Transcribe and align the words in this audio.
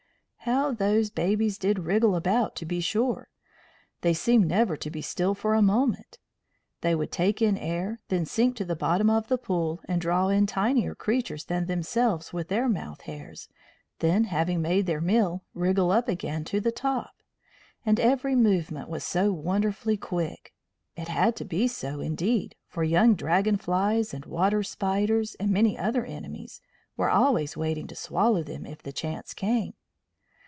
How 0.45 0.71
those 0.71 1.11
babies 1.11 1.59
did 1.59 1.85
wriggle 1.85 2.15
about, 2.15 2.55
to 2.55 2.65
be 2.65 2.79
sure! 2.81 3.29
They 4.01 4.15
seemed 4.15 4.47
never 4.47 4.75
to 4.75 4.89
be 4.89 4.99
still 4.99 5.35
for 5.35 5.53
a 5.53 5.61
moment. 5.61 6.17
They 6.81 6.95
would 6.95 7.11
take 7.11 7.43
in 7.43 7.59
air, 7.59 7.99
then 8.07 8.25
sink 8.25 8.55
to 8.55 8.65
the 8.65 8.75
bottom 8.75 9.07
of 9.07 9.27
the 9.27 9.37
pool 9.37 9.81
and 9.87 10.01
draw 10.01 10.29
in 10.29 10.47
tinier 10.47 10.95
creatures 10.95 11.45
than 11.45 11.67
themselves 11.67 12.33
with 12.33 12.47
their 12.47 12.67
mouth 12.67 13.01
hairs, 13.01 13.49
then, 13.99 14.23
having 14.25 14.63
made 14.63 14.87
their 14.87 14.99
meal, 14.99 15.43
wriggle 15.53 15.91
up 15.91 16.07
again 16.07 16.43
to 16.45 16.59
the 16.59 16.71
top. 16.71 17.13
And 17.85 17.99
every 17.99 18.35
movement 18.35 18.89
was 18.89 19.03
so 19.03 19.31
wonderfully 19.31 19.95
quick! 19.95 20.55
It 20.95 21.07
had 21.07 21.35
to 21.35 21.45
be 21.45 21.67
so, 21.67 21.99
indeed, 22.01 22.55
for 22.67 22.83
young 22.83 23.13
dragon 23.13 23.57
flies 23.57 24.11
and 24.11 24.25
water 24.25 24.63
spiders 24.63 25.35
and 25.39 25.51
many 25.51 25.77
other 25.77 26.03
enemies 26.03 26.61
were 26.97 27.11
always 27.11 27.55
waiting 27.55 27.85
to 27.87 27.95
swallow 27.95 28.41
them 28.41 28.65
if 28.65 28.81
the 28.81 28.91
chance 28.91 29.35
came. 29.35 29.75